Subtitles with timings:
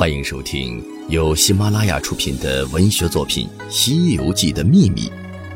[0.00, 5.10] 欢迎收听由喜马拉雅出品的文学作品《西游记的秘密》，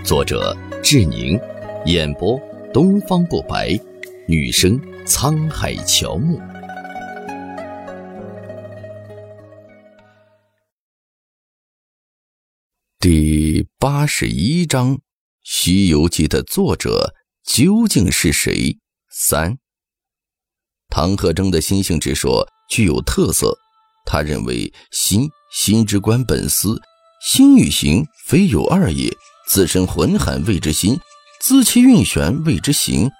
[0.05, 1.41] 作者志宁，
[1.87, 2.39] 演播
[2.71, 3.71] 东方不白，
[4.29, 6.39] 女生沧海乔木。
[12.99, 14.97] 第八十一章：
[15.43, 18.77] 《西游记》的作者究竟是谁？
[19.09, 19.57] 三。
[20.91, 23.64] 唐鹤征的心性之说具有特色。
[24.05, 26.81] 他认为心心之官本思，
[27.27, 29.11] 心与行非有二也。
[29.49, 30.99] 自身浑含谓之心，
[31.41, 33.11] 自其运旋谓之行。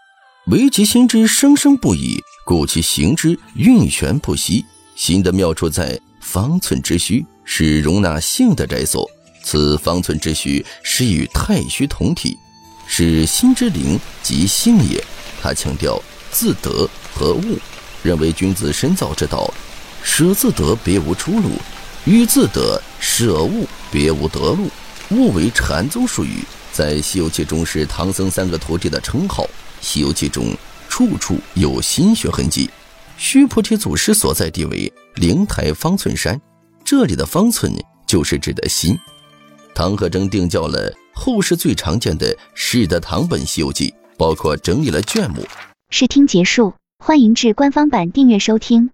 [0.49, 4.65] 唯其心之生生不已，故其行之运旋不息。
[4.97, 9.11] 心的妙处在方寸之虚，是容纳性的宅所。
[9.43, 12.37] 此方寸之虚，是与太虚同体，
[12.87, 15.03] 是心之灵即性也。
[15.43, 17.59] 他强调自得和物，
[18.03, 19.53] 认为君子深造之道。
[20.05, 21.49] 舍自得，别无出路；
[22.05, 24.69] 欲自得，舍物，别无得路。
[25.11, 29.43] 物为禅宗术语，在《西游记》中是唐僧三个徒弟的称号。
[29.81, 30.55] 《西游记》中
[30.89, 32.71] 处处有心学痕迹。
[33.17, 36.41] 须菩提祖师所在地为灵台方寸山，
[36.85, 37.73] 这里的方寸
[38.07, 38.97] 就是指的心。
[39.75, 45.45] 唐和征定教了后世最常见的释德堂本《西游记》，包括整理了卷目。
[45.91, 48.91] 试听结束，欢迎至官方版订阅收听。